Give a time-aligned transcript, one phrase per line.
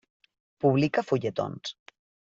[0.65, 1.75] Publica fulletons.